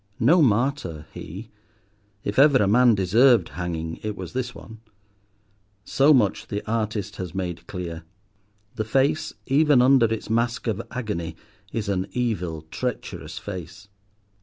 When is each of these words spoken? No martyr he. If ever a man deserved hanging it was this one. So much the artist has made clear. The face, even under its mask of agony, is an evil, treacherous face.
No 0.19 0.41
martyr 0.41 1.05
he. 1.13 1.51
If 2.23 2.39
ever 2.39 2.57
a 2.63 2.67
man 2.67 2.95
deserved 2.95 3.49
hanging 3.49 3.99
it 4.01 4.15
was 4.17 4.33
this 4.33 4.55
one. 4.55 4.79
So 5.85 6.11
much 6.11 6.47
the 6.47 6.65
artist 6.67 7.17
has 7.17 7.35
made 7.35 7.67
clear. 7.67 8.01
The 8.77 8.83
face, 8.85 9.35
even 9.45 9.79
under 9.79 10.11
its 10.11 10.27
mask 10.27 10.65
of 10.65 10.81
agony, 10.89 11.35
is 11.71 11.87
an 11.87 12.07
evil, 12.13 12.63
treacherous 12.71 13.37
face. 13.37 13.89